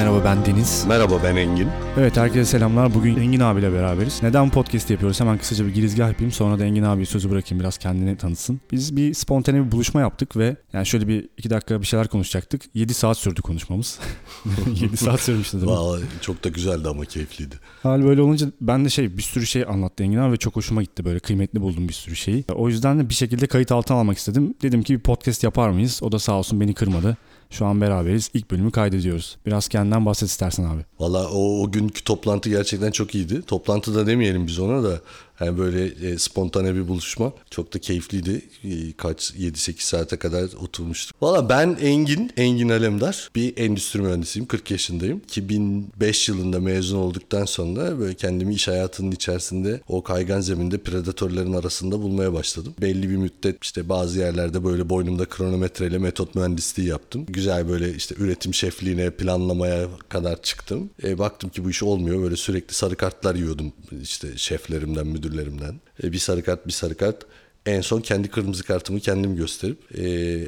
[0.00, 0.84] Merhaba ben Deniz.
[0.88, 1.68] Merhaba ben Engin.
[1.98, 2.94] Evet herkese selamlar.
[2.94, 4.22] Bugün Engin abiyle beraberiz.
[4.22, 5.20] Neden podcast yapıyoruz?
[5.20, 6.32] Hemen kısaca bir girizgah yapayım.
[6.32, 8.60] Sonra da Engin abiye sözü bırakayım biraz kendini tanıtsın.
[8.72, 12.62] Biz bir spontane bir buluşma yaptık ve yani şöyle bir iki dakika bir şeyler konuşacaktık.
[12.74, 13.98] 7 saat sürdü konuşmamız.
[14.80, 15.78] 7 saat sürmüştü değil mi?
[15.78, 17.54] Vallahi çok da güzeldi ama keyifliydi.
[17.82, 20.82] Hal böyle olunca ben de şey bir sürü şey anlattı Engin abi ve çok hoşuma
[20.82, 22.44] gitti böyle kıymetli buldum bir sürü şeyi.
[22.54, 24.54] O yüzden de bir şekilde kayıt altına almak istedim.
[24.62, 26.00] Dedim ki bir podcast yapar mıyız?
[26.02, 27.16] O da sağ olsun beni kırmadı.
[27.50, 28.30] Şu an beraberiz.
[28.34, 29.36] İlk bölümü kaydediyoruz.
[29.46, 30.84] Biraz kendinden bahset istersen abi.
[31.00, 33.42] Valla o, o günkü toplantı gerçekten çok iyiydi.
[33.42, 35.00] Toplantı da demeyelim biz ona da.
[35.40, 37.32] Yani böyle e, spontane bir buluşma.
[37.50, 38.42] Çok da keyifliydi.
[38.64, 41.22] E, kaç 7-8 saate kadar oturmuştuk.
[41.22, 43.30] Valla ben Engin, Engin Alemdar.
[43.34, 44.46] Bir endüstri mühendisiyim.
[44.48, 45.18] 40 yaşındayım.
[45.18, 52.02] 2005 yılında mezun olduktan sonra böyle kendimi iş hayatının içerisinde o kaygan zeminde predatörlerin arasında
[52.02, 52.74] bulmaya başladım.
[52.80, 57.26] Belli bir müddet işte bazı yerlerde böyle boynumda kronometreyle metot mühendisliği yaptım.
[57.28, 60.90] Güzel böyle işte üretim şefliğine, planlamaya kadar çıktım.
[61.04, 62.22] E, baktım ki bu iş olmuyor.
[62.22, 65.80] Böyle sürekli sarı kartlar yiyordum işte şeflerimden, müdürlerimden.
[66.02, 67.26] E, bir sarı kart, bir sarı kart.
[67.66, 70.02] En son kendi kırmızı kartımı kendim gösterip e,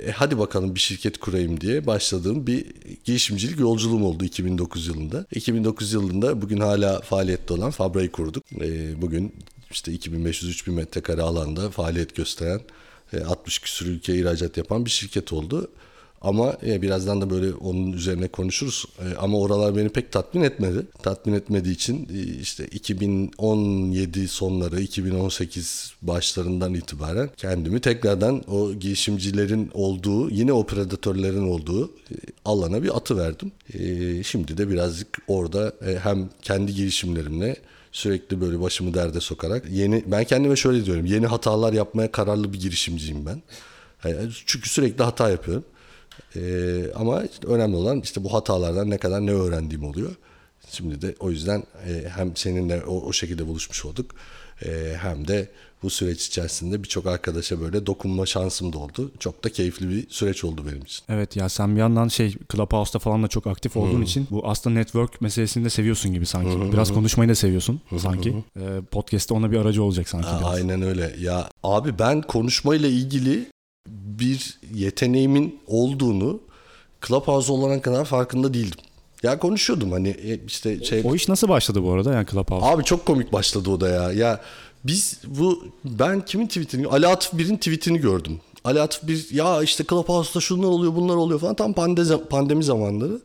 [0.08, 2.66] e, hadi bakalım bir şirket kurayım diye başladığım bir
[3.04, 5.26] girişimcilik yolculuğum oldu 2009 yılında.
[5.32, 8.44] 2009 yılında bugün hala faaliyette olan Fabra'yı kurduk.
[8.60, 9.34] E, bugün
[9.70, 12.60] işte 2500-3000 metrekare alanda faaliyet gösteren
[13.12, 15.70] e, 60 küsur ülkeye ihracat yapan bir şirket oldu.
[16.22, 18.84] Ama e, birazdan da böyle onun üzerine konuşuruz.
[18.98, 20.86] E, ama oralar beni pek tatmin etmedi.
[21.02, 30.30] Tatmin etmediği için e, işte 2017 sonları, 2018 başlarından itibaren kendimi tekrardan o girişimcilerin olduğu,
[30.30, 33.52] yine o predatörlerin olduğu e, alana bir atı verdim.
[33.74, 37.56] E, şimdi de birazcık orada e, hem kendi girişimlerimle
[37.92, 41.06] sürekli böyle başımı derde sokarak yeni ben kendime şöyle diyorum.
[41.06, 43.42] Yeni hatalar yapmaya kararlı bir girişimciyim ben.
[44.46, 45.64] Çünkü sürekli hata yapıyorum.
[46.36, 50.14] Ee, ama işte önemli olan işte bu hatalardan ne kadar ne öğrendiğim oluyor.
[50.70, 54.10] Şimdi de o yüzden e, hem seninle o, o şekilde buluşmuş olduk
[54.64, 55.48] e, hem de
[55.82, 59.12] bu süreç içerisinde birçok arkadaşa böyle dokunma şansım da oldu.
[59.18, 61.04] Çok da keyifli bir süreç oldu benim için.
[61.08, 64.02] Evet ya sen bir yandan şey Clubhouse'da falan da çok aktif olduğun Hmm.
[64.02, 66.72] için bu aslında network meselesini de seviyorsun gibi sanki.
[66.72, 68.34] Biraz konuşmayı da seviyorsun sanki.
[68.56, 70.28] Ee, podcast'te ona bir aracı olacak sanki.
[70.28, 70.54] Aa, biraz.
[70.54, 71.16] aynen öyle.
[71.20, 73.46] Ya abi ben konuşmayla ilgili
[74.22, 76.40] bir yeteneğimin olduğunu
[77.06, 78.80] Clubhouse olana kadar farkında değildim.
[79.22, 82.66] Ya konuşuyordum hani e, işte şey O iş nasıl başladı bu arada yani Clubhouse?
[82.66, 84.12] Abi çok komik başladı o da ya.
[84.12, 84.40] Ya
[84.84, 88.40] biz bu ben kimin tweetini Ali Atıf Bir'in tweetini gördüm.
[88.64, 93.20] Ali Atıf Bir ya işte Clubhouse'da şunlar oluyor bunlar oluyor falan tam pandemi, pandemi zamanları.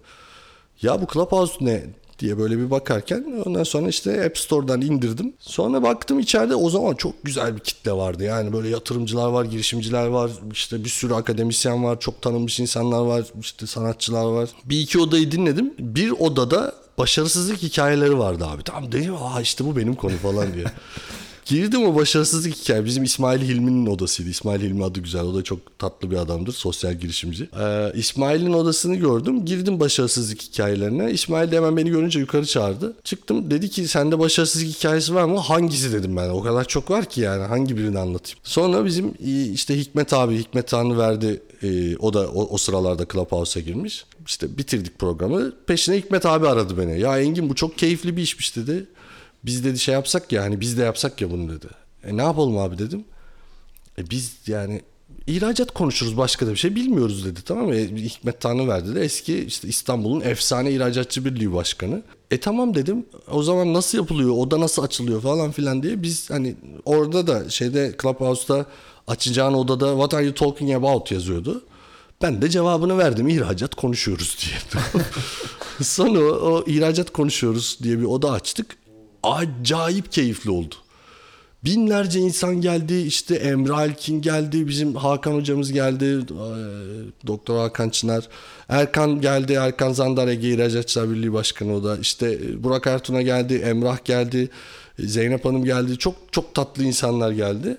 [0.81, 1.83] Ya bu Clubhouse ne
[2.19, 5.33] diye böyle bir bakarken ondan sonra işte App Store'dan indirdim.
[5.39, 8.23] Sonra baktım içeride o zaman çok güzel bir kitle vardı.
[8.23, 13.25] Yani böyle yatırımcılar var, girişimciler var, işte bir sürü akademisyen var, çok tanınmış insanlar var,
[13.41, 14.49] işte sanatçılar var.
[14.65, 15.73] Bir iki odayı dinledim.
[15.79, 18.63] Bir odada başarısızlık hikayeleri vardı abi.
[18.63, 20.65] Tamam dedim aa işte bu benim konu falan diye.
[21.47, 22.85] Girdim o başarısızlık hikaye.
[22.85, 24.29] Bizim İsmail Hilmi'nin odasıydı.
[24.29, 25.21] İsmail Hilmi adı güzel.
[25.21, 26.53] O da çok tatlı bir adamdır.
[26.53, 27.49] Sosyal girişimci.
[27.59, 29.45] Ee, İsmail'in odasını gördüm.
[29.45, 31.11] Girdim başarısızlık hikayelerine.
[31.11, 32.93] İsmail de hemen beni görünce yukarı çağırdı.
[33.03, 33.51] Çıktım.
[33.51, 35.37] Dedi ki sende başarısızlık hikayesi var mı?
[35.39, 36.29] Hangisi dedim ben.
[36.29, 37.43] O kadar çok var ki yani.
[37.43, 38.39] Hangi birini anlatayım?
[38.43, 39.13] Sonra bizim
[39.53, 41.41] işte Hikmet abi, Hikmet Tanrı verdi.
[41.63, 44.05] E, o da o, o sıralarda Clubhouse'a girmiş.
[44.27, 45.53] İşte bitirdik programı.
[45.67, 46.99] Peşine Hikmet abi aradı beni.
[46.99, 48.85] Ya Engin bu çok keyifli bir işmiş dedi.
[49.45, 51.67] Biz dedi şey yapsak ya hani biz de yapsak ya bunu dedi.
[52.03, 53.05] E ne yapalım abi dedim.
[53.97, 54.81] E biz yani
[55.27, 57.75] ihracat konuşuruz başka da bir şey bilmiyoruz dedi tamam mı?
[57.75, 62.03] E, Hikmet Tanrı verdi de eski işte İstanbul'un efsane ihracatçı birliği başkanı.
[62.31, 66.55] E tamam dedim o zaman nasıl yapılıyor oda nasıl açılıyor falan filan diye biz hani
[66.85, 68.65] orada da şeyde Clubhouse'da
[69.07, 71.65] açacağın odada what are you talking about yazıyordu.
[72.21, 74.83] Ben de cevabını verdim ihracat konuşuyoruz diye.
[75.81, 78.77] Sonra o, o ihracat konuşuyoruz diye bir oda açtık.
[79.31, 80.75] Acayip keyifli oldu.
[81.65, 82.95] Binlerce insan geldi.
[82.95, 84.67] işte Emre Alkin geldi.
[84.67, 86.05] Bizim Hakan hocamız geldi.
[86.05, 86.25] eee,
[87.27, 88.27] Doktor Hakan Çınar.
[88.69, 89.53] Erkan geldi.
[89.53, 91.97] Erkan Zandar Ege İhracatçılar Birliği Başkanı o da.
[91.97, 93.53] İşte Burak Ertun'a geldi.
[93.55, 94.49] Emrah geldi.
[94.99, 95.97] Zeynep Hanım geldi.
[95.97, 97.77] Çok çok tatlı insanlar geldi.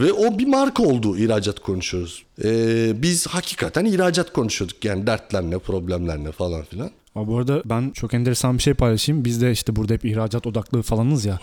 [0.00, 2.22] Ve o bir marka oldu ihracat konuşuyoruz.
[2.44, 4.84] Eee, biz hakikaten ihracat konuşuyorduk.
[4.84, 6.90] Yani dertler ne, problemler ne falan filan.
[7.14, 9.24] Ama bu arada ben çok enteresan bir şey paylaşayım.
[9.24, 11.38] Biz de işte burada hep ihracat odaklı falanız ya.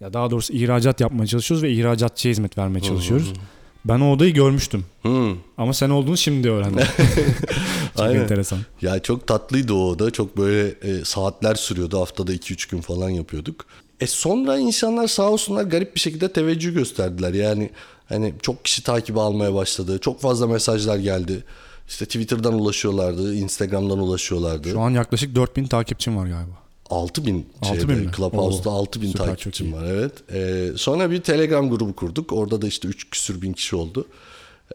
[0.00, 3.32] Ya daha doğrusu ihracat yapmaya çalışıyoruz ve ihracatçıya hizmet vermeye çalışıyoruz.
[3.84, 4.84] Ben o odayı görmüştüm.
[5.02, 5.32] Hı.
[5.58, 6.80] Ama sen olduğunu şimdi öğrendim.
[7.96, 8.20] çok Aynen.
[8.20, 8.58] enteresan.
[8.82, 10.10] Ya çok tatlıydı o oda.
[10.10, 12.00] Çok böyle e, saatler sürüyordu.
[12.00, 13.66] Haftada 2-3 gün falan yapıyorduk.
[14.00, 17.34] E sonra insanlar sağ olsunlar garip bir şekilde teveccüh gösterdiler.
[17.34, 17.70] Yani
[18.08, 19.98] hani çok kişi takibi almaya başladı.
[19.98, 21.44] Çok fazla mesajlar geldi.
[21.88, 24.70] İşte Twitter'dan ulaşıyorlardı, Instagram'dan ulaşıyorlardı.
[24.70, 26.64] Şu an yaklaşık 4000 takipçim var galiba.
[26.90, 28.10] 6000 6000 şeyde, mi?
[28.16, 30.12] Clubhouse'da Oo, 6000 süper, çok takipçim var evet.
[30.32, 32.32] Ee, sonra bir Telegram grubu kurduk.
[32.32, 34.06] Orada da işte 3 küsür bin kişi oldu.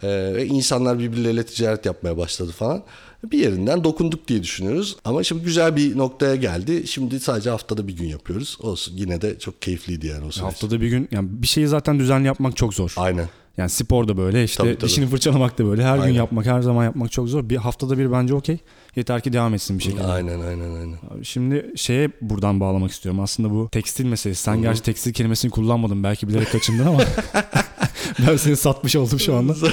[0.03, 2.83] Ee, ve insanlar birbirleriyle ticaret yapmaya başladı falan.
[3.23, 4.95] Bir yerinden dokunduk diye düşünüyoruz.
[5.05, 6.87] Ama şimdi güzel bir noktaya geldi.
[6.87, 8.57] Şimdi sadece haftada bir gün yapıyoruz.
[8.61, 10.45] Olsun yine de çok keyifliydi yani o süreç.
[10.45, 12.93] Haftada bir gün yani bir şeyi zaten düzenli yapmak çok zor.
[12.97, 13.29] Aynen.
[13.59, 14.89] Yani spor da böyle işte Tabii, tabii.
[14.89, 16.07] dişini fırçalamak da böyle her Aynen.
[16.07, 17.49] gün yapmak her zaman yapmak çok zor.
[17.49, 18.57] Bir haftada bir bence okey.
[18.95, 20.03] Yeter ki devam etsin bir şekilde.
[20.03, 20.97] Aynen aynen aynen.
[21.11, 23.19] Abi Şimdi şeye buradan bağlamak istiyorum.
[23.21, 24.41] Aslında bu tekstil meselesi.
[24.43, 26.03] Sen gerçi tekstil kelimesini kullanmadın.
[26.03, 26.99] Belki bilerek kaçındın ama
[28.27, 29.55] ben seni satmış oldum şu anda.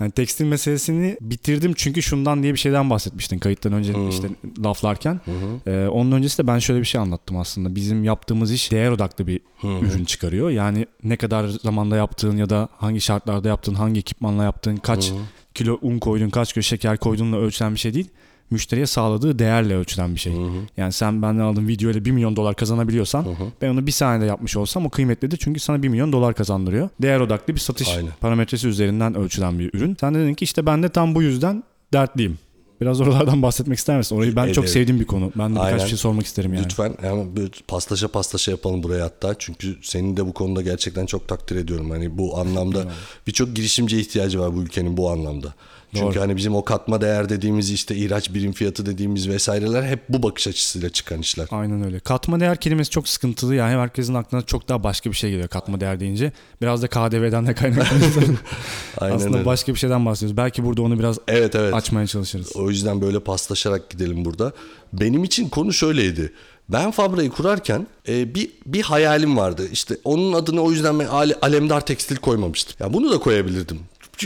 [0.00, 4.28] Yani tekstil meselesini bitirdim çünkü şundan diye bir şeyden bahsetmiştin kayıttan önce işte
[4.64, 5.20] laflarken.
[5.66, 7.74] Ee, onun öncesi de ben şöyle bir şey anlattım aslında.
[7.74, 10.50] Bizim yaptığımız iş değer odaklı bir ürün çıkarıyor.
[10.50, 15.12] Yani ne kadar zamanda yaptığın ya da hangi şartlarda yaptığın, hangi ekipmanla yaptığın, kaç
[15.54, 18.08] kilo un koydun, kaç kilo şeker koyduğunla ölçülen bir şey değil.
[18.50, 20.32] Müşteriye sağladığı değerle ölçülen bir şey.
[20.76, 23.26] Yani sen benden aldığın video ile 1 milyon dolar kazanabiliyorsan
[23.62, 26.88] ben onu bir saniyede yapmış olsam o kıymetlidir çünkü sana 1 milyon dolar kazandırıyor.
[27.02, 28.12] Değer odaklı bir satış Aynen.
[28.20, 29.96] parametresi üzerinden ölçülen bir ürün.
[30.00, 31.62] Sen de dedin ki işte ben de tam bu yüzden
[31.92, 32.38] dertliyim.
[32.80, 34.16] Biraz oralardan bahsetmek ister misin?
[34.16, 34.72] Orayı ben çok Evet.
[34.72, 35.32] sevdiğim bir konu.
[35.38, 35.84] Ben de birkaç Aynen.
[35.84, 36.64] bir şey sormak isterim yani.
[36.64, 39.34] Lütfen yani böyle paslaşa paslaşa yapalım buraya hatta.
[39.38, 41.90] Çünkü senin de bu konuda gerçekten çok takdir ediyorum.
[41.90, 42.84] Hani bu anlamda
[43.26, 45.54] birçok girişimciye ihtiyacı var bu ülkenin bu anlamda.
[45.94, 46.20] Çünkü Doğru.
[46.20, 50.46] hani bizim o katma değer dediğimiz işte ihraç birim fiyatı dediğimiz vesaireler hep bu bakış
[50.48, 51.46] açısıyla çıkan işler.
[51.50, 52.00] Aynen öyle.
[52.00, 53.54] Katma değer kelimesi çok sıkıntılı.
[53.54, 56.32] Yani herkesin aklına çok daha başka bir şey geliyor katma değer deyince.
[56.62, 58.10] Biraz da KDV'den de kaynaklanıyor.
[58.98, 59.46] Aynen Aslında öyle.
[59.46, 60.36] başka bir şeyden bahsediyoruz.
[60.36, 61.74] Belki burada onu biraz Evet evet.
[61.74, 62.56] açmaya çalışırız.
[62.56, 64.52] O yüzden böyle paslaşarak gidelim burada.
[64.92, 66.32] Benim için konu şöyleydi.
[66.68, 69.62] Ben Fabra'yı kurarken e, bir bir hayalim vardı.
[69.72, 72.74] İşte onun adını o yüzden ben Ale- Alemdar Tekstil koymamıştım.
[72.86, 73.78] Ya bunu da koyabilirdim.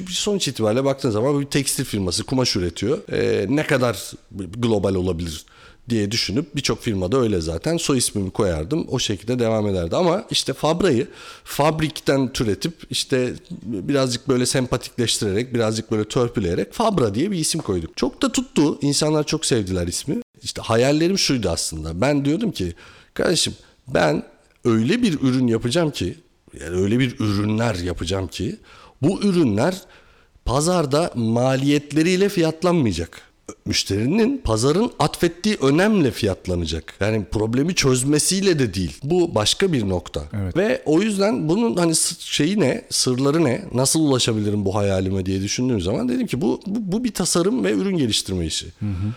[0.08, 3.12] Sonuç itibariyle baktığın zaman bir tekstil firması kumaş üretiyor.
[3.12, 5.44] E, ne kadar global olabilir
[5.88, 10.52] diye düşünüp birçok firmada öyle zaten soy ismimi koyardım o şekilde devam ederdi ama işte
[10.52, 11.08] Fabra'yı
[11.44, 13.32] fabrikten türetip işte
[13.62, 17.96] birazcık böyle sempatikleştirerek birazcık böyle törpüleyerek Fabra diye bir isim koyduk.
[17.96, 20.17] Çok da tuttu insanlar çok sevdiler ismi.
[20.43, 22.75] İşte hayallerim şuydu aslında ben diyordum ki
[23.14, 23.55] kardeşim
[23.88, 24.23] ben
[24.64, 26.17] öyle bir ürün yapacağım ki
[26.61, 28.56] yani öyle bir ürünler yapacağım ki
[29.02, 29.82] bu ürünler
[30.44, 33.20] pazarda maliyetleriyle fiyatlanmayacak.
[33.67, 36.94] Müşterinin pazarın atfettiği önemle fiyatlanacak.
[37.00, 38.99] Yani problemi çözmesiyle de değil.
[39.02, 40.23] Bu başka bir nokta.
[40.32, 40.56] Evet.
[40.56, 45.81] Ve o yüzden bunun hani şeyi ne, sırları ne, nasıl ulaşabilirim bu hayalime diye düşündüğüm
[45.81, 48.67] zaman dedim ki bu bu, bu bir tasarım ve ürün geliştirme işi.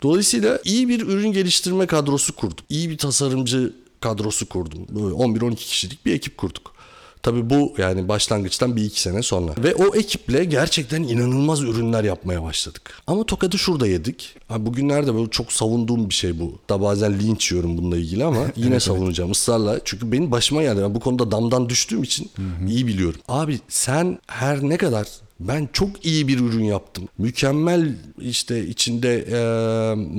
[0.03, 2.65] Dolayısıyla iyi bir ürün geliştirme kadrosu kurdum.
[2.69, 4.79] İyi bir tasarımcı kadrosu kurdum.
[4.89, 6.76] Böyle 11-12 kişilik bir ekip kurduk.
[7.24, 9.52] Tabii bu yani başlangıçtan bir iki sene sonra.
[9.64, 12.94] Ve o ekiple gerçekten inanılmaz ürünler yapmaya başladık.
[13.08, 14.36] Ama tokadı şurada yedik.
[14.48, 16.54] Ha, bugünlerde böyle çok savunduğum bir şey bu.
[16.69, 19.80] Da bazen linç yiyorum bununla ilgili ama yine savunacağım ısrarla.
[19.86, 20.81] Çünkü benim başıma geldi.
[20.81, 22.30] Ben bu konuda damdan düştüğüm için
[22.68, 23.20] iyi biliyorum.
[23.28, 25.08] Abi sen her ne kadar
[25.40, 27.08] ben çok iyi bir ürün yaptım.
[27.18, 29.40] Mükemmel işte içinde e,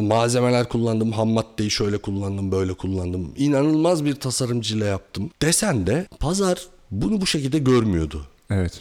[0.03, 1.13] malzemeler kullandım.
[1.13, 3.33] Ham maddeyi şöyle kullandım, böyle kullandım.
[3.37, 5.31] İnanılmaz bir tasarımcıyla yaptım.
[5.43, 8.27] Desen de pazar bunu bu şekilde görmüyordu.
[8.51, 8.81] Evet.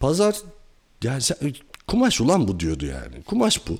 [0.00, 0.36] Pazar
[1.02, 1.36] yani sen,
[1.86, 3.22] kumaş ulan bu diyordu yani.
[3.26, 3.78] Kumaş bu.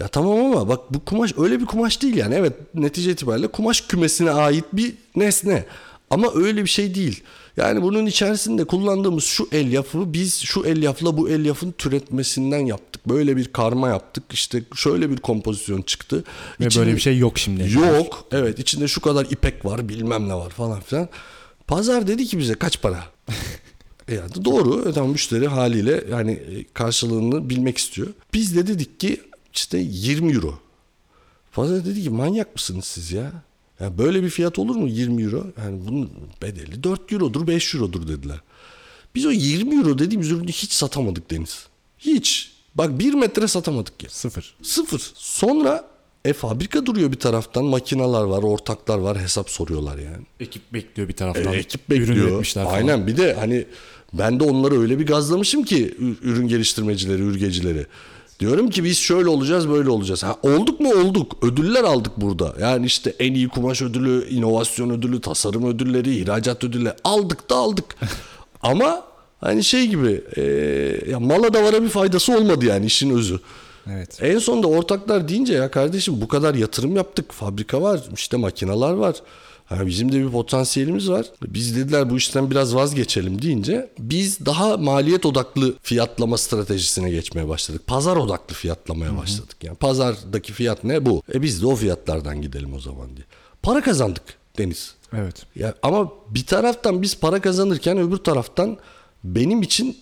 [0.00, 2.34] Ya tamam ama bak bu kumaş öyle bir kumaş değil yani.
[2.34, 5.64] Evet netice itibariyle kumaş kümesine ait bir nesne.
[6.10, 7.22] Ama öyle bir şey değil.
[7.56, 13.08] Yani bunun içerisinde kullandığımız şu elyafı biz şu elyafla bu elyafın türetmesinden yaptık.
[13.08, 14.24] Böyle bir karma yaptık.
[14.32, 16.24] İşte şöyle bir kompozisyon çıktı.
[16.60, 17.72] Ve İçinde- böyle bir şey yok şimdi.
[17.72, 18.24] Yok.
[18.32, 21.08] Evet içinde şu kadar ipek var bilmem ne var falan filan.
[21.66, 23.04] Pazar dedi ki bize kaç para?
[24.08, 24.92] E yani doğru.
[24.94, 28.08] Tamam müşteri haliyle yani e, karşılığını bilmek istiyor.
[28.34, 29.20] Biz de dedik ki
[29.54, 30.58] işte 20 euro.
[31.52, 33.32] Pazar dedi ki manyak mısınız siz ya?
[33.80, 35.46] Ya böyle bir fiyat olur mu 20 euro?
[35.58, 36.10] Yani bunun
[36.42, 38.40] bedeli 4 eurodur 5 eurodur dediler.
[39.14, 41.66] Biz o 20 euro dediğimiz ürünü hiç satamadık Deniz.
[41.98, 42.52] Hiç.
[42.74, 44.10] Bak bir metre satamadık ya.
[44.10, 44.54] Sıfır.
[44.62, 45.12] Sıfır.
[45.14, 45.84] Sonra
[46.26, 47.64] e fabrika duruyor bir taraftan.
[47.64, 49.18] Makineler var, ortaklar var.
[49.20, 50.24] Hesap soruyorlar yani.
[50.40, 51.52] Ekip bekliyor bir taraftan.
[51.52, 52.28] E, ekip Ürün bekliyor.
[52.28, 52.76] üretmişler falan.
[52.76, 53.06] Aynen.
[53.06, 53.64] Bir de hani
[54.12, 57.86] ben de onları öyle bir gazlamışım ki ürün geliştirmecileri, ürgecileri.
[58.40, 60.22] Diyorum ki biz şöyle olacağız, böyle olacağız.
[60.22, 61.36] Ha, olduk mu olduk.
[61.42, 62.54] Ödüller aldık burada.
[62.60, 67.84] Yani işte en iyi kumaş ödülü, inovasyon ödülü, tasarım ödülleri, ihracat ödülleri aldık da aldık.
[68.62, 69.04] Ama
[69.40, 70.42] hani şey gibi e,
[71.10, 73.40] ya mala da vara bir faydası olmadı yani işin özü.
[73.92, 74.18] Evet.
[74.22, 77.32] En sonunda ortaklar deyince ya kardeşim bu kadar yatırım yaptık.
[77.32, 79.16] Fabrika var, işte makineler var.
[79.66, 81.26] Ha, bizim de bir potansiyelimiz var.
[81.42, 87.86] Biz dediler bu işten biraz vazgeçelim deyince biz daha maliyet odaklı fiyatlama stratejisine geçmeye başladık.
[87.86, 89.56] Pazar odaklı fiyatlamaya başladık.
[89.62, 91.22] Yani pazardaki fiyat ne bu?
[91.34, 93.26] E biz de o fiyatlardan gidelim o zaman diye.
[93.62, 94.22] Para kazandık
[94.58, 94.94] Deniz.
[95.12, 95.46] Evet.
[95.56, 98.76] Ya ama bir taraftan biz para kazanırken öbür taraftan
[99.24, 99.96] benim için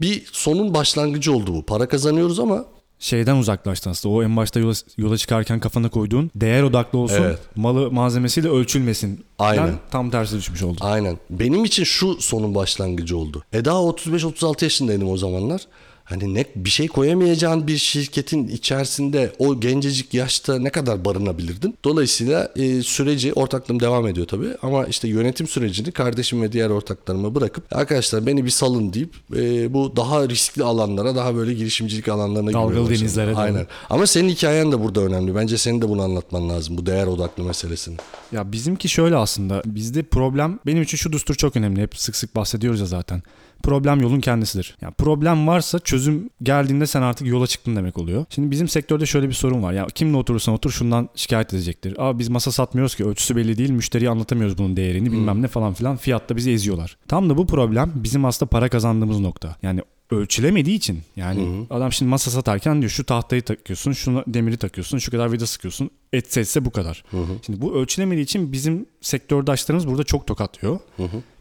[0.00, 1.62] bir sonun başlangıcı oldu bu.
[1.62, 2.64] Para kazanıyoruz ama
[2.98, 4.14] Şeyden uzaklaştın aslında.
[4.14, 7.22] O en başta yola, yola çıkarken kafana koyduğun değer odaklı olsun.
[7.22, 7.38] Evet.
[7.56, 9.24] Malı malzemesiyle ölçülmesin.
[9.38, 9.66] Aynen.
[9.66, 10.76] Ben tam tersi düşmüş oldum.
[10.80, 11.18] Aynen.
[11.30, 13.42] Benim için şu sonun başlangıcı oldu.
[13.52, 15.60] E daha 35-36 yaşındaydım o zamanlar.
[16.08, 21.74] Hani ne bir şey koyamayacağın bir şirketin içerisinde o gencecik yaşta ne kadar barınabilirdin?
[21.84, 27.34] Dolayısıyla e, süreci ortaklığım devam ediyor tabii ama işte yönetim sürecini kardeşim ve diğer ortaklarıma
[27.34, 32.52] bırakıp arkadaşlar beni bir salın deyip e, bu daha riskli alanlara, daha böyle girişimcilik alanlarına
[32.52, 33.34] Dalgalı denizlere.
[33.34, 33.66] Aynen.
[33.90, 35.34] Ama senin hikayen de burada önemli.
[35.34, 37.96] Bence senin de bunu anlatman lazım bu değer odaklı meselesini.
[38.32, 39.62] Ya bizimki şöyle aslında.
[39.66, 41.82] Bizde problem benim için şu düstur çok önemli.
[41.82, 43.22] Hep sık sık bahsediyoruz ya zaten.
[43.62, 44.76] Problem yolun kendisidir.
[44.80, 48.24] Yani problem varsa çözüm geldiğinde sen artık yola çıktın demek oluyor.
[48.30, 49.72] Şimdi bizim sektörde şöyle bir sorun var.
[49.72, 51.94] Ya kimle oturursan otur şundan şikayet edecektir.
[51.98, 53.70] Aa biz masa satmıyoruz ki ölçüsü belli değil.
[53.70, 55.96] Müşteriye anlatamıyoruz bunun değerini bilmem ne falan filan.
[55.96, 56.96] Fiyatta bizi eziyorlar.
[57.08, 59.56] Tam da bu problem bizim aslında para kazandığımız nokta.
[59.62, 64.98] Yani ölçülemediği için yani adam şimdi masa satarken diyor şu tahtayı takıyorsun, şunu demiri takıyorsun,
[64.98, 65.90] şu kadar vida sıkıyorsun.
[66.12, 67.04] Etse etse bu kadar.
[67.46, 70.80] Şimdi bu ölçülemediği için bizim sektördaşlarımız burada çok tokatlıyor.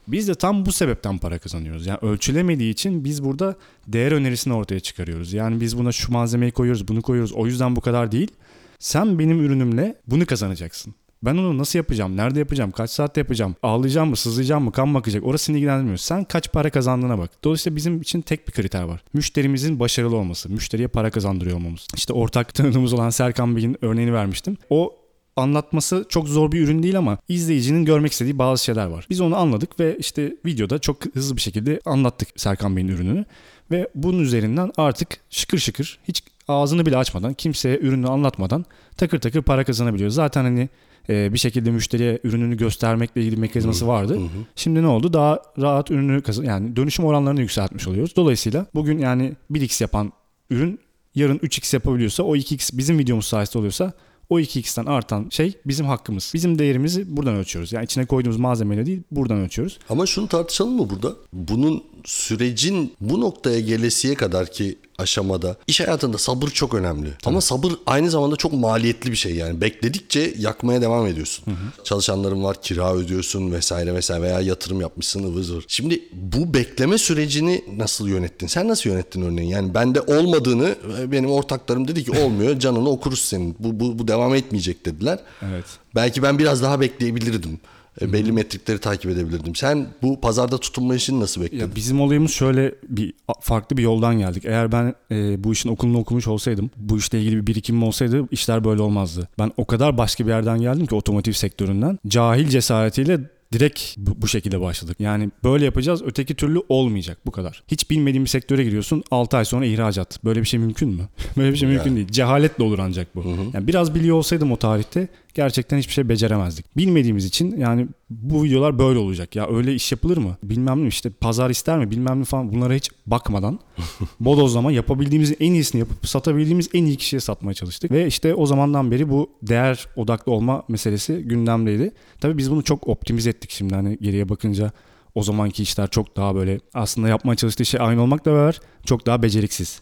[0.07, 1.85] Biz de tam bu sebepten para kazanıyoruz.
[1.85, 3.55] Yani ölçülemediği için biz burada
[3.87, 5.33] değer önerisini ortaya çıkarıyoruz.
[5.33, 7.33] Yani biz buna şu malzemeyi koyuyoruz, bunu koyuyoruz.
[7.33, 8.31] O yüzden bu kadar değil.
[8.79, 10.95] Sen benim ürünümle bunu kazanacaksın.
[11.23, 12.17] Ben onu nasıl yapacağım?
[12.17, 12.71] Nerede yapacağım?
[12.71, 13.55] Kaç saatte yapacağım?
[13.63, 14.15] Ağlayacağım mı?
[14.15, 14.71] Sızlayacağım mı?
[14.71, 15.25] Kan mı akacak?
[15.25, 15.97] Orasını ilgilendirmiyor.
[15.97, 17.31] Sen kaç para kazandığına bak.
[17.43, 19.01] Dolayısıyla bizim için tek bir kriter var.
[19.13, 20.49] Müşterimizin başarılı olması.
[20.49, 21.87] Müşteriye para kazandırıyor olmamız.
[21.95, 24.57] İşte ortak tanıdığımız olan Serkan Bey'in örneğini vermiştim.
[24.69, 24.95] O
[25.35, 29.07] anlatması çok zor bir ürün değil ama izleyicinin görmek istediği bazı şeyler var.
[29.09, 33.25] Biz onu anladık ve işte videoda çok hızlı bir şekilde anlattık Serkan Bey'in ürününü.
[33.71, 38.65] Ve bunun üzerinden artık şıkır şıkır hiç ağzını bile açmadan kimseye ürünü anlatmadan
[38.97, 40.09] takır takır para kazanabiliyor.
[40.09, 40.69] Zaten hani
[41.09, 44.19] e, bir şekilde müşteriye ürününü göstermekle ilgili mekanizması vardı.
[44.55, 45.13] Şimdi ne oldu?
[45.13, 48.15] Daha rahat ürünü kazan yani dönüşüm oranlarını yükseltmiş oluyoruz.
[48.15, 50.11] Dolayısıyla bugün yani 1x yapan
[50.49, 50.79] ürün
[51.15, 53.93] yarın 3x yapabiliyorsa o 2x bizim videomuz sayesinde oluyorsa
[54.29, 56.31] o 2x'ten artan şey bizim hakkımız.
[56.33, 57.73] Bizim değerimizi buradan ölçüyoruz.
[57.73, 59.79] Yani içine koyduğumuz malzemeyle değil buradan ölçüyoruz.
[59.89, 61.13] Ama şunu tartışalım mı burada?
[61.33, 67.09] Bunun sürecin bu noktaya gelesiye kadar ki aşamada iş hayatında sabır çok önemli.
[67.25, 69.61] Ama sabır aynı zamanda çok maliyetli bir şey yani.
[69.61, 71.45] Bekledikçe yakmaya devam ediyorsun.
[71.83, 75.65] Çalışanların var, kira ödüyorsun vesaire vesaire veya yatırım yapmışsın ıvır zıvır.
[75.67, 78.47] Şimdi bu bekleme sürecini nasıl yönettin?
[78.47, 79.49] Sen nasıl yönettin örneğin?
[79.49, 83.55] Yani bende olmadığını e, benim ortaklarım dedi ki olmuyor canını okuruz senin.
[83.59, 85.19] Bu, bu, bu devam etmeyecek dediler.
[85.41, 85.65] Evet.
[85.95, 87.59] Belki ben biraz daha bekleyebilirdim.
[88.01, 89.55] E, Belli metrikleri takip edebilirdim.
[89.55, 91.63] Sen bu pazarda tutunma işini nasıl bekledin?
[91.63, 94.45] Ya bizim olayımız şöyle bir farklı bir yoldan geldik.
[94.45, 98.63] Eğer ben e, bu işin okulunu okumuş olsaydım, bu işle ilgili bir birikimim olsaydı işler
[98.63, 99.27] böyle olmazdı.
[99.39, 101.99] Ben o kadar başka bir yerden geldim ki otomotiv sektöründen.
[102.07, 103.19] Cahil cesaretiyle
[103.53, 104.97] direkt bu, bu şekilde başladık.
[104.99, 107.63] Yani böyle yapacağız öteki türlü olmayacak bu kadar.
[107.67, 110.23] Hiç bilmediğin bir sektöre giriyorsun 6 ay sonra ihracat.
[110.23, 111.01] Böyle bir şey mümkün mü?
[111.37, 112.07] böyle bir şey mümkün değil.
[112.07, 113.23] Cehaletle olur ancak bu.
[113.53, 116.77] Yani biraz biliyor olsaydım o tarihte gerçekten hiçbir şey beceremezdik.
[116.77, 119.35] Bilmediğimiz için yani bu videolar böyle olacak.
[119.35, 120.37] Ya öyle iş yapılır mı?
[120.43, 123.59] Bilmem ne işte pazar ister mi bilmem ne falan bunlara hiç bakmadan
[124.19, 127.91] bodozlama yapabildiğimizin en iyisini yapıp satabildiğimiz en iyi kişiye satmaya çalıştık.
[127.91, 131.91] Ve işte o zamandan beri bu değer odaklı olma meselesi gündemdeydi.
[132.19, 134.71] Tabii biz bunu çok optimize ettik şimdi hani geriye bakınca
[135.15, 139.23] o zamanki işler çok daha böyle aslında yapmaya çalıştığı şey aynı olmakla beraber çok daha
[139.23, 139.81] beceriksiz.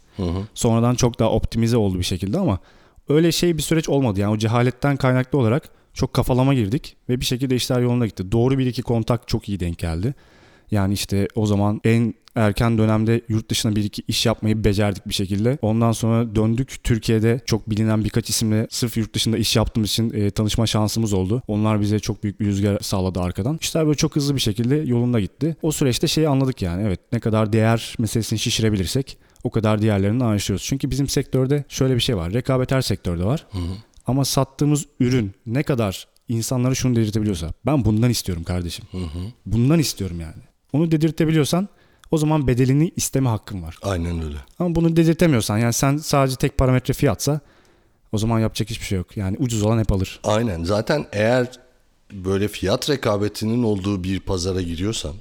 [0.53, 2.59] Sonradan çok daha optimize oldu bir şekilde ama
[3.09, 4.19] öyle şey bir süreç olmadı.
[4.19, 8.31] Yani o cehaletten kaynaklı olarak çok kafalama girdik ve bir şekilde işler yoluna gitti.
[8.31, 10.13] Doğru bir iki kontak çok iyi denk geldi.
[10.71, 15.13] Yani işte o zaman en erken dönemde yurt dışına bir iki iş yapmayı becerdik bir
[15.13, 15.57] şekilde.
[15.61, 16.83] Ondan sonra döndük.
[16.83, 21.41] Türkiye'de çok bilinen birkaç isimle sırf yurt dışında iş yaptığımız için e, tanışma şansımız oldu.
[21.47, 23.57] Onlar bize çok büyük bir rüzgar sağladı arkadan.
[23.61, 25.55] İşler böyle çok hızlı bir şekilde yolunda gitti.
[25.61, 26.83] O süreçte şeyi anladık yani.
[26.87, 30.65] Evet ne kadar değer meselesini şişirebilirsek o kadar diğerlerini anlaşıyoruz.
[30.65, 32.33] Çünkü bizim sektörde şöyle bir şey var.
[32.33, 33.47] Rekabet her sektörde var.
[34.07, 38.85] Ama sattığımız ürün ne kadar insanlara şunu dedirtebiliyorsa ben bundan istiyorum kardeşim.
[39.45, 40.43] Bundan istiyorum yani.
[40.73, 41.67] Onu dedirtebiliyorsan
[42.11, 43.77] o zaman bedelini isteme hakkın var.
[43.81, 44.37] Aynen öyle.
[44.59, 47.39] Ama bunu dedirtemiyorsan yani sen sadece tek parametre fiyatsa
[48.11, 49.17] o zaman yapacak hiçbir şey yok.
[49.17, 50.19] Yani ucuz olan hep alır.
[50.23, 50.63] Aynen.
[50.63, 51.47] Zaten eğer
[52.13, 55.13] böyle fiyat rekabetinin olduğu bir pazara giriyorsan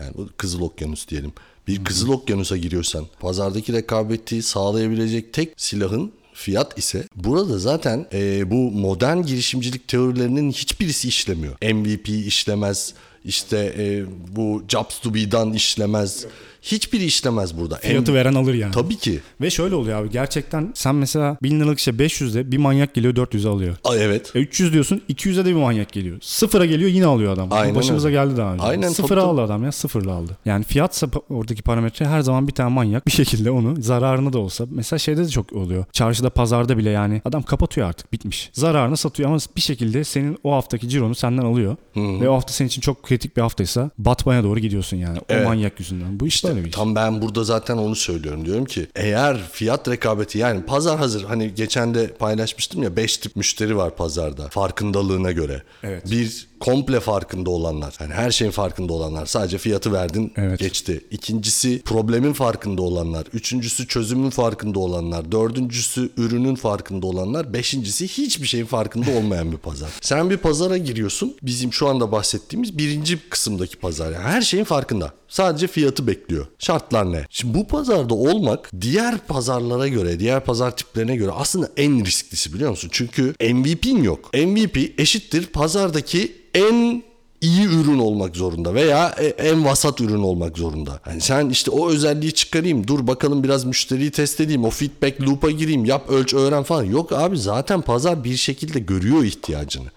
[0.00, 1.32] yani bu Kızıl Okyanus diyelim.
[1.66, 8.70] Bir Kızıl Okyanus'a giriyorsan pazardaki rekabeti sağlayabilecek tek silahın fiyat ise burada zaten e, bu
[8.70, 11.56] modern girişimcilik teorilerinin hiçbirisi işlemiyor.
[11.74, 12.94] MVP işlemez,
[13.24, 14.04] işte e,
[14.36, 16.26] bu Jobs to be'dan işlemez.
[16.66, 17.76] Hiçbiri işlemez burada.
[17.76, 18.72] Fiyatı veren alır yani.
[18.72, 19.20] Tabii ki.
[19.40, 23.48] Ve şöyle oluyor abi gerçekten sen mesela 1000 liralık şey 500'de bir manyak geliyor 400'e
[23.50, 23.76] alıyor.
[23.84, 24.32] Aa, evet.
[24.34, 26.18] E 300 diyorsun 200'e de bir manyak geliyor.
[26.20, 27.48] Sıfıra geliyor yine alıyor adam.
[27.50, 28.16] Aynen Başımıza öyle.
[28.16, 28.62] geldi daha önce.
[28.64, 30.36] Aynen, Sıfıra tabii, aldı adam ya sıfırla aldı.
[30.44, 34.38] Yani fiyatsa pa- oradaki parametre her zaman bir tane manyak bir şekilde onu zararını da
[34.38, 34.64] olsa.
[34.70, 35.84] Mesela şeyde de çok oluyor.
[35.92, 38.50] Çarşıda pazarda bile yani adam kapatıyor artık bitmiş.
[38.52, 41.76] Zararını satıyor ama bir şekilde senin o haftaki cironu senden alıyor.
[41.96, 45.18] Ve o hafta senin için çok kritik bir haftaysa batmaya doğru gidiyorsun yani.
[45.18, 45.46] O Evet.
[45.46, 46.20] manyak yüzünden.
[46.20, 46.74] Bu işte öyle bir iş.
[46.76, 48.44] Tam ben burada zaten onu söylüyorum.
[48.44, 53.36] Diyorum ki eğer fiyat rekabeti yani pazar hazır hani geçen de paylaşmıştım ya 5 tip
[53.36, 55.62] müşteri var pazarda farkındalığına göre.
[55.82, 56.10] Evet.
[56.10, 57.94] Bir komple farkında olanlar.
[58.00, 59.26] Yani her şeyin farkında olanlar.
[59.26, 60.58] Sadece fiyatı verdin Evet.
[60.58, 61.00] geçti.
[61.10, 63.26] İkincisi problemin farkında olanlar.
[63.32, 65.32] Üçüncüsü çözümün farkında olanlar.
[65.32, 67.52] Dördüncüsü ürünün farkında olanlar.
[67.52, 69.90] Beşincisi hiçbir şeyin farkında olmayan bir pazar.
[70.00, 71.36] Sen bir pazara giriyorsun.
[71.42, 74.12] Bizim şu anda bahsettiğimiz birinci kısımdaki pazar.
[74.12, 75.12] Yani her şeyin farkında.
[75.28, 76.35] Sadece fiyatı bekliyor.
[76.58, 77.26] Şartlar ne?
[77.30, 82.70] Şimdi bu pazarda olmak diğer pazarlara göre, diğer pazar tiplerine göre aslında en risklisi biliyor
[82.70, 82.88] musun?
[82.92, 84.34] Çünkü MVP'in yok.
[84.34, 87.02] MVP eşittir pazardaki en
[87.40, 91.00] iyi ürün olmak zorunda veya e- en vasat ürün olmak zorunda.
[91.08, 95.50] Yani sen işte o özelliği çıkarayım, dur bakalım biraz müşteriyi test edeyim, o feedback loop'a
[95.50, 96.84] gireyim, yap, ölç, öğren falan.
[96.84, 99.88] Yok abi zaten pazar bir şekilde görüyor ihtiyacını.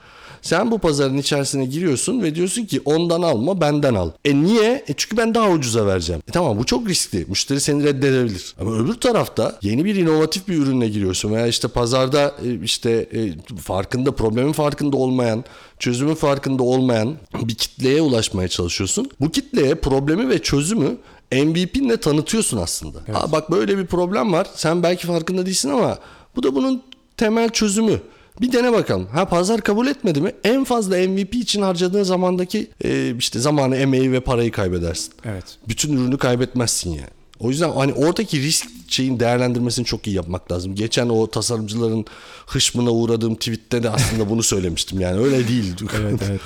[0.41, 4.11] Sen bu pazarın içerisine giriyorsun ve diyorsun ki ondan alma benden al.
[4.25, 4.83] E niye?
[4.87, 6.21] E çünkü ben daha ucuza vereceğim.
[6.27, 7.25] E tamam bu çok riskli.
[7.27, 8.55] Müşteri seni reddedebilir.
[8.61, 13.33] Ama öbür tarafta yeni bir inovatif bir ürünle giriyorsun veya işte pazarda e, işte e,
[13.61, 15.43] farkında problemin farkında olmayan
[15.79, 19.09] çözümün farkında olmayan bir kitleye ulaşmaya çalışıyorsun.
[19.19, 20.97] Bu kitleye problemi ve çözümü
[21.31, 22.99] MVP'nle tanıtıyorsun aslında.
[23.13, 24.47] Aa, bak böyle bir problem var.
[24.55, 25.97] Sen belki farkında değilsin ama
[26.35, 26.81] bu da bunun
[27.17, 27.99] temel çözümü.
[28.41, 29.07] Bir dene bakalım.
[29.13, 30.31] Ha pazar kabul etmedi mi?
[30.43, 35.13] En fazla MVP için harcadığın zamandaki e, işte zamanı, emeği ve parayı kaybedersin.
[35.25, 35.43] Evet.
[35.67, 37.09] Bütün ürünü kaybetmezsin yani.
[37.39, 40.75] O yüzden hani oradaki risk şeyin değerlendirmesini çok iyi yapmak lazım.
[40.75, 42.05] Geçen o tasarımcıların
[42.47, 44.99] hışmına uğradığım tweette de aslında bunu söylemiştim.
[45.01, 45.73] Yani öyle değil.
[46.01, 46.41] Evet evet.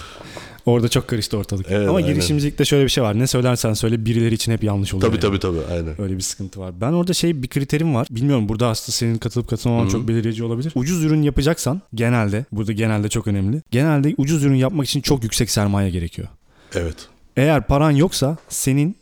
[0.66, 1.66] Orada çok karıştı ortalık.
[1.70, 2.10] Evet, Ama aynen.
[2.10, 3.20] girişimcilikte şöyle bir şey var.
[3.20, 5.12] Ne söylersen söyle birileri için hep yanlış oluyor.
[5.14, 5.40] tabii yani.
[5.40, 6.02] tabii tabii aynen.
[6.02, 6.82] Öyle bir sıkıntı var.
[6.82, 8.08] Ben orada şey bir kriterim var.
[8.12, 10.72] Bilmiyorum burada aslında senin katılıp katılmaman çok belirleyici olabilir.
[10.76, 13.62] Ucuz ürün yapacaksan genelde burada genelde çok önemli.
[13.72, 16.28] Genelde ucuz ürün yapmak için çok yüksek sermaye gerekiyor.
[16.76, 16.96] Evet.
[17.38, 18.96] Eğer paran yoksa senin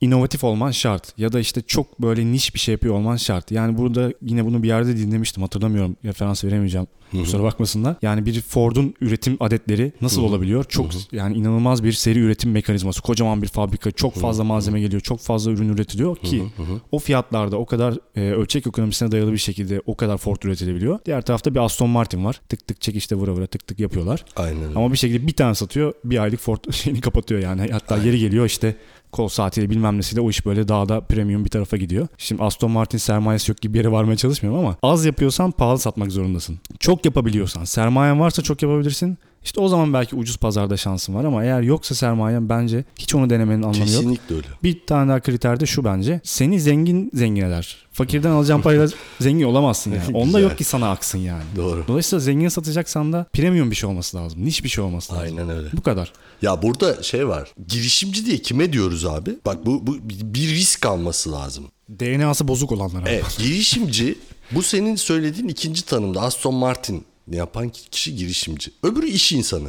[0.00, 3.50] inovatif olman şart ya da işte çok böyle niş bir şey yapıyor olman şart.
[3.50, 7.96] Yani burada yine bunu bir yerde dinlemiştim hatırlamıyorum referans veremeyeceğim kusura bakmasınlar.
[8.02, 10.64] Yani bir Ford'un üretim adetleri nasıl olabiliyor?
[10.64, 13.02] Çok yani inanılmaz bir seri üretim mekanizması.
[13.02, 16.44] Kocaman bir fabrika çok fazla malzeme geliyor çok fazla ürün üretiliyor ki
[16.92, 20.98] o fiyatlarda o kadar e, ölçek ekonomisine dayalı bir şekilde o kadar Ford üretilebiliyor.
[21.06, 22.40] Diğer tarafta bir Aston Martin var.
[22.48, 24.24] Tık tık çekişte vura vura tık tık yapıyorlar.
[24.36, 24.74] Aynen.
[24.74, 27.68] Ama bir şekilde bir tane satıyor bir aylık Ford şeyini kapatıyor yani.
[27.72, 28.76] Hatta yeri geliyor işte
[29.12, 32.08] kol saatiyle bilmem nesiyle o iş böyle daha da premium bir tarafa gidiyor.
[32.18, 36.12] Şimdi Aston Martin sermayesi yok gibi bir yere varmaya çalışmıyorum ama az yapıyorsan pahalı satmak
[36.12, 36.58] zorundasın.
[36.80, 39.18] Çok yapabiliyorsan sermayen varsa çok yapabilirsin.
[39.48, 43.30] İşte o zaman belki ucuz pazarda şansın var ama eğer yoksa sermayen bence hiç onu
[43.30, 43.86] denemenin anlamı yok.
[43.88, 44.46] Kesinlikle öyle.
[44.62, 46.20] Bir tane daha kriter de şu bence.
[46.24, 47.76] Seni zengin zengin eder.
[47.92, 48.88] Fakirden alacağın parayla
[49.20, 50.16] zengin olamazsın yani.
[50.16, 51.42] Onda yok ki sana aksın yani.
[51.56, 51.84] Doğru.
[51.88, 54.44] Dolayısıyla zengin satacaksan da premium bir şey olması lazım.
[54.44, 55.38] Niş bir şey olması lazım.
[55.38, 55.68] Aynen öyle.
[55.72, 56.12] Bu kadar.
[56.42, 57.52] Ya burada şey var.
[57.68, 59.30] Girişimci diye kime diyoruz abi?
[59.46, 61.64] Bak bu, bu bir risk alması lazım.
[61.90, 63.10] DNA'sı bozuk olanlar abi.
[63.10, 64.18] Evet, girişimci
[64.50, 67.04] bu senin söylediğin ikinci tanımda Aston Martin
[67.36, 68.70] yapan kişi girişimci.
[68.82, 69.68] Öbürü iş insanı.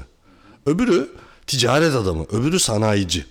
[0.65, 1.09] Öbürü
[1.47, 2.23] ticaret adamı.
[2.23, 3.25] Öbürü sanayici.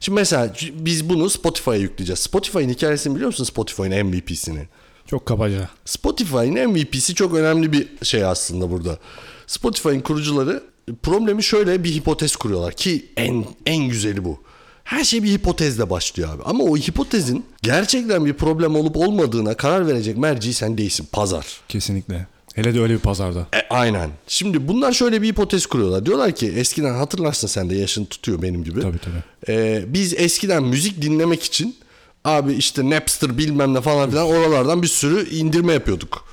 [0.00, 2.20] Şimdi mesela biz bunu Spotify'a yükleyeceğiz.
[2.20, 4.68] Spotify'ın hikayesini biliyor musun Spotify'ın MVP'sini?
[5.06, 5.68] Çok kabaca.
[5.84, 8.98] Spotify'ın MVP'si çok önemli bir şey aslında burada.
[9.46, 10.62] Spotify'ın kurucuları
[11.02, 14.40] problemi şöyle bir hipotez kuruyorlar ki en en güzeli bu.
[14.84, 16.42] Her şey bir hipotezle başlıyor abi.
[16.44, 21.08] Ama o hipotezin gerçekten bir problem olup olmadığına karar verecek merci sen değilsin.
[21.12, 21.46] Pazar.
[21.68, 22.26] Kesinlikle.
[22.58, 23.38] Hele de öyle bir pazarda.
[23.40, 24.10] E, aynen.
[24.28, 26.06] Şimdi bunlar şöyle bir hipotez kuruyorlar.
[26.06, 28.80] Diyorlar ki eskiden hatırlarsın sen de yaşın tutuyor benim gibi.
[28.80, 29.52] Tabii, tabii.
[29.58, 31.76] E, biz eskiden müzik dinlemek için
[32.24, 36.24] abi işte Napster bilmem ne falan filan oralardan bir sürü indirme yapıyorduk.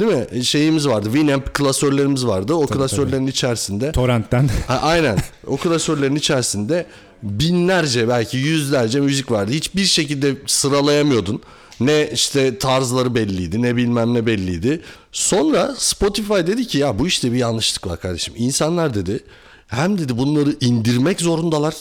[0.00, 0.26] Değil mi?
[0.30, 1.08] E, Şeyimiz vardı.
[1.12, 2.54] Winamp klasörlerimiz vardı.
[2.54, 4.50] O klasörlerin içerisinde Torrent'ten.
[4.66, 5.18] Ha, aynen.
[5.46, 6.86] O klasörlerin içerisinde
[7.22, 9.52] binlerce belki yüzlerce müzik vardı.
[9.52, 11.40] Hiçbir şekilde sıralayamıyordun.
[11.80, 14.82] Ne işte tarzları belliydi ne bilmem ne belliydi.
[15.12, 18.34] Sonra Spotify dedi ki ya bu işte bir yanlışlık var kardeşim.
[18.36, 19.24] İnsanlar dedi
[19.66, 21.74] hem dedi bunları indirmek zorundalar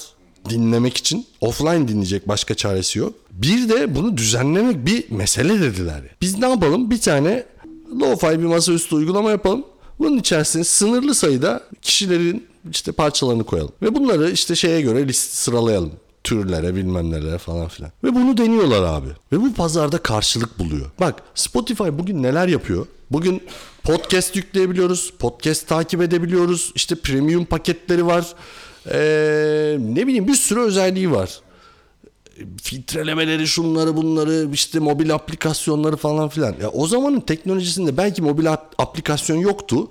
[0.49, 1.25] dinlemek için.
[1.41, 3.13] Offline dinleyecek başka çaresi yok.
[3.31, 6.01] Bir de bunu düzenlemek bir mesele dediler.
[6.21, 6.91] Biz ne yapalım?
[6.91, 7.43] Bir tane
[7.99, 9.63] lo-fi bir masaüstü uygulama yapalım.
[9.99, 13.71] Bunun içerisine sınırlı sayıda kişilerin işte parçalarını koyalım.
[13.81, 15.91] Ve bunları işte şeye göre list sıralayalım.
[16.23, 17.91] Türlere bilmem nelere falan filan.
[18.03, 19.09] Ve bunu deniyorlar abi.
[19.31, 20.91] Ve bu pazarda karşılık buluyor.
[20.99, 22.85] Bak Spotify bugün neler yapıyor?
[23.11, 23.43] Bugün
[23.83, 25.13] podcast yükleyebiliyoruz.
[25.19, 26.71] Podcast takip edebiliyoruz.
[26.75, 28.33] İşte premium paketleri var.
[28.91, 31.41] Ee, ne bileyim bir sürü özelliği var
[32.61, 36.55] filtrelemeleri şunları bunları işte mobil aplikasyonları falan filan.
[36.61, 39.87] Ya o zamanın teknolojisinde belki mobil aplikasyon yoktu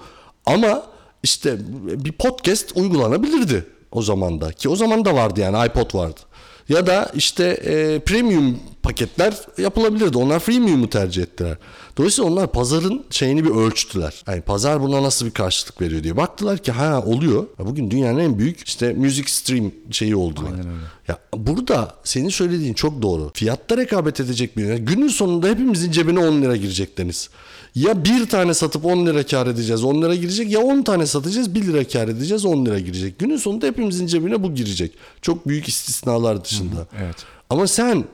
[0.46, 0.82] ama
[1.22, 1.58] işte
[2.04, 6.20] bir podcast uygulanabilirdi o zaman da ki o zaman da vardı yani iPod vardı.
[6.68, 10.18] Ya da işte e, premium paketler yapılabilirdi.
[10.18, 11.56] Onlar freemium'u tercih ettiler.
[11.96, 14.24] Dolayısıyla onlar pazarın şeyini bir ölçtüler.
[14.28, 16.16] Yani pazar buna nasıl bir karşılık veriyor diye.
[16.16, 17.46] Baktılar ki ha oluyor.
[17.58, 20.50] Ya bugün dünyanın en büyük işte music stream şeyi oldular.
[20.50, 20.84] Aynen öyle.
[21.08, 23.30] Ya burada senin söylediğin çok doğru.
[23.34, 27.30] Fiyatta rekabet edecek bir günün sonunda hepimizin cebine 10 lira girecek Deniz.
[27.74, 31.54] Ya bir tane satıp 10 lira kar edeceğiz 10 lira girecek ya 10 tane satacağız
[31.54, 33.18] 1 lira kar edeceğiz 10 lira girecek.
[33.18, 34.92] Günün sonunda hepimizin cebine bu girecek.
[35.22, 36.76] Çok büyük istisnalar dışında.
[36.76, 37.16] Hı hı, evet.
[37.50, 38.04] Ama sen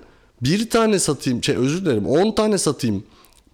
[0.43, 3.05] bir tane satayım şey özür dilerim 10 tane satayım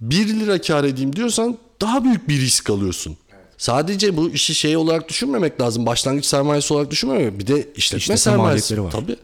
[0.01, 3.17] 1 lira kar edeyim diyorsan daha büyük bir risk alıyorsun.
[3.59, 5.87] Sadece bu işi şey olarak düşünmemek lazım.
[5.87, 7.39] Başlangıç sermayesi olarak düşünmemek.
[7.39, 8.83] Bir de işletme, işletme sermayesi.
[8.83, 8.91] Var.
[8.91, 9.17] Tabii.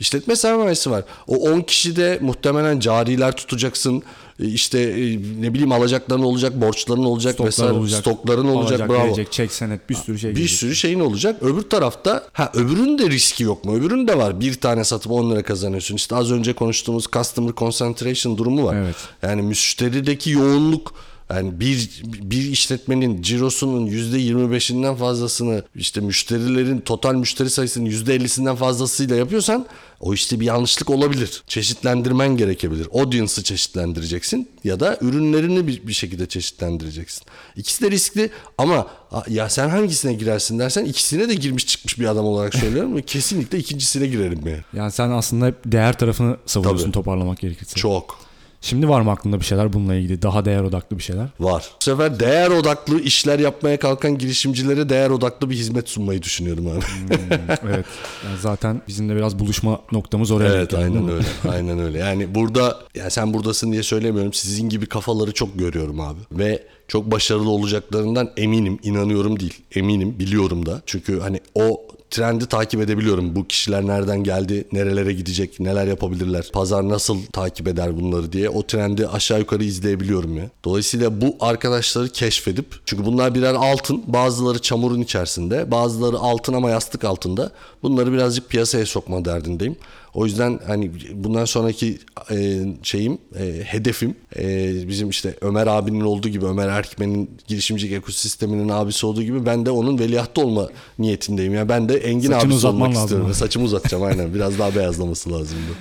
[0.00, 1.04] İşletme sermayesi var.
[1.26, 4.02] O 10 kişi de muhtemelen cariler tutacaksın.
[4.40, 8.80] E, işte e, ne bileyim alacakların olacak, borçların olacak Stoklar vesaire, olacak, stokların olacak.
[8.80, 9.04] Alacak, bravo.
[9.04, 10.30] Gelecek, çek senet bir sürü şey.
[10.30, 10.58] Bir gelecek.
[10.58, 11.42] sürü şeyin olacak.
[11.42, 13.74] Öbür tarafta ha öbürünün de riski yok mu?
[13.74, 14.40] Öbürünün de var.
[14.40, 15.94] Bir tane satıp 10 lira kazanıyorsun.
[15.96, 18.76] İşte az önce konuştuğumuz customer concentration durumu var.
[18.76, 18.96] Evet.
[19.22, 20.94] Yani müşterideki yoğunluk
[21.30, 28.56] yani bir bir işletmenin cirosunun yüzde 25'inden fazlasını işte müşterilerin total müşteri sayısının yüzde 50'sinden
[28.56, 29.66] fazlasıyla yapıyorsan
[30.00, 31.42] o işte bir yanlışlık olabilir.
[31.46, 32.88] Çeşitlendirmen gerekebilir.
[32.92, 37.22] Audience'ı çeşitlendireceksin ya da ürünlerini bir, bir şekilde çeşitlendireceksin.
[37.56, 38.86] İkisi de riskli ama
[39.28, 43.58] ya sen hangisine girersin dersen ikisine de girmiş çıkmış bir adam olarak söylüyorum ve kesinlikle
[43.58, 44.60] ikincisine girerim yani.
[44.72, 46.92] Yani sen aslında hep değer tarafını savunuyorsun Tabii.
[46.92, 47.74] toparlamak gerekirse.
[47.74, 48.25] Çok.
[48.66, 50.22] Şimdi var mı aklında bir şeyler bununla ilgili?
[50.22, 51.26] Daha değer odaklı bir şeyler?
[51.40, 51.70] Var.
[51.80, 56.80] Bu sefer değer odaklı işler yapmaya kalkan girişimcilere değer odaklı bir hizmet sunmayı düşünüyorum abi.
[56.80, 57.86] Hmm, evet.
[58.24, 60.54] Yani zaten bizim de biraz buluşma noktamız oraya.
[60.54, 61.26] Evet aynen öyle.
[61.48, 61.98] aynen öyle.
[61.98, 64.32] Yani burada yani sen buradasın diye söylemiyorum.
[64.32, 66.20] Sizin gibi kafaları çok görüyorum abi.
[66.32, 69.54] Ve çok başarılı olacaklarından eminim, inanıyorum değil.
[69.74, 70.82] Eminim, biliyorum da.
[70.86, 73.36] Çünkü hani o trendi takip edebiliyorum.
[73.36, 78.62] Bu kişiler nereden geldi, nerelere gidecek, neler yapabilirler, pazar nasıl takip eder bunları diye o
[78.62, 80.50] trendi aşağı yukarı izleyebiliyorum ya.
[80.64, 87.04] Dolayısıyla bu arkadaşları keşfedip çünkü bunlar birer altın, bazıları çamurun içerisinde, bazıları altın ama yastık
[87.04, 87.50] altında.
[87.82, 89.76] Bunları birazcık piyasaya sokma derdindeyim.
[90.16, 91.98] O yüzden hani bundan sonraki
[92.30, 98.68] e, şeyim, e, hedefim e, bizim işte Ömer abinin olduğu gibi Ömer Erkmen'in girişimcilik ekosisteminin
[98.68, 101.54] abisi olduğu gibi ben de onun veliahtı olma niyetindeyim.
[101.54, 103.34] Yani ben de Engin Saçını abisi olmak lazım istiyorum.
[103.34, 104.34] Saçımı uzatacağım aynen.
[104.34, 105.72] Biraz daha beyazlaması lazımdı.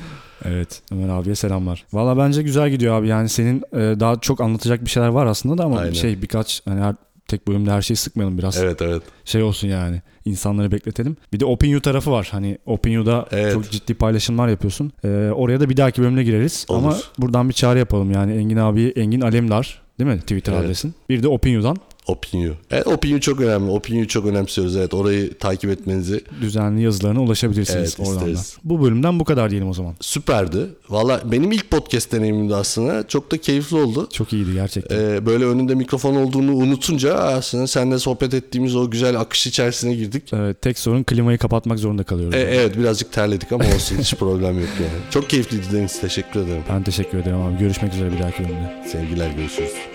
[0.45, 1.86] Evet Ömer abiye selamlar.
[1.93, 3.08] Valla bence güzel gidiyor abi.
[3.08, 5.93] Yani senin e, daha çok anlatacak bir şeyler var aslında da ama Aynen.
[5.93, 6.95] şey birkaç hani her
[7.28, 8.58] tek bölümde her şeyi sıkmayalım biraz.
[8.58, 9.04] Evet evet.
[9.26, 11.18] Şey olsun yani insanları bekletelim.
[11.34, 12.28] Bir de OpenU tarafı var.
[12.32, 13.54] Hani OpenU'da evet.
[13.54, 14.92] çok ciddi paylaşımlar yapıyorsun.
[15.04, 16.66] Ee, oraya da bir dahaki bölümde gireriz.
[16.70, 16.78] Olur.
[16.78, 20.66] Ama buradan bir çağrı yapalım yani Engin abi Engin Alemdar değil mi Twitter evet.
[20.66, 20.96] adresin?
[21.10, 22.54] Bir de OpenU'dan Opinio.
[22.72, 23.72] Evet Opinio çok önemli.
[23.72, 24.76] Opinio'yu çok önemsiyoruz.
[24.76, 26.22] Evet orayı takip etmenizi.
[26.41, 28.39] Düzenli yazılarına ulaşabilirsiniz evet, oradan da.
[28.63, 29.94] Bu bölümden bu kadar diyelim o zaman.
[30.02, 30.60] Süperdi.
[30.89, 33.08] Valla benim ilk podcast deneyimimdi aslında.
[33.08, 34.10] Çok da keyifli oldu.
[34.13, 35.00] Çok iyiydi gerçekten.
[35.00, 40.24] Ee, böyle önünde mikrofon olduğunu unutunca aslında seninle sohbet ettiğimiz o güzel akış içerisine girdik.
[40.34, 42.36] Evet tek sorun klimayı kapatmak zorunda kalıyoruz.
[42.36, 45.02] Ee, evet birazcık terledik ama olsun hiç problem yok yani.
[45.12, 46.02] Çok keyifliydi Deniz.
[46.02, 46.63] Teşekkür ederim.
[46.70, 47.58] Ben teşekkür ederim abi.
[47.60, 48.84] Görüşmek üzere bir dahaki bölümde.
[48.91, 49.95] Sevgiler görüşürüz.